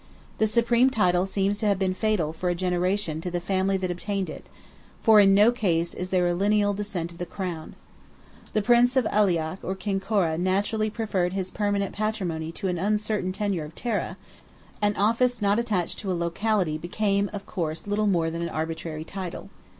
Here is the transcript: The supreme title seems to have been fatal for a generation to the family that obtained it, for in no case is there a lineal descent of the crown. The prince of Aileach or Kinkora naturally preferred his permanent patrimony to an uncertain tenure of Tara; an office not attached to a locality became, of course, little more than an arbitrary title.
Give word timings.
The 0.39 0.47
supreme 0.47 0.89
title 0.89 1.27
seems 1.27 1.59
to 1.59 1.67
have 1.67 1.77
been 1.77 1.93
fatal 1.93 2.33
for 2.33 2.49
a 2.49 2.55
generation 2.55 3.21
to 3.21 3.29
the 3.29 3.39
family 3.39 3.77
that 3.77 3.91
obtained 3.91 4.31
it, 4.31 4.47
for 5.03 5.19
in 5.19 5.35
no 5.35 5.51
case 5.51 5.93
is 5.93 6.09
there 6.09 6.25
a 6.27 6.33
lineal 6.33 6.73
descent 6.73 7.11
of 7.11 7.19
the 7.19 7.25
crown. 7.27 7.75
The 8.53 8.63
prince 8.63 8.95
of 8.95 9.05
Aileach 9.05 9.59
or 9.61 9.75
Kinkora 9.75 10.39
naturally 10.39 10.89
preferred 10.89 11.33
his 11.33 11.51
permanent 11.51 11.93
patrimony 11.93 12.51
to 12.53 12.67
an 12.67 12.79
uncertain 12.79 13.31
tenure 13.31 13.65
of 13.65 13.75
Tara; 13.75 14.17
an 14.81 14.95
office 14.95 15.39
not 15.39 15.59
attached 15.59 15.99
to 15.99 16.11
a 16.11 16.17
locality 16.17 16.79
became, 16.79 17.29
of 17.31 17.45
course, 17.45 17.85
little 17.85 18.07
more 18.07 18.31
than 18.31 18.41
an 18.41 18.49
arbitrary 18.49 19.03
title. 19.03 19.51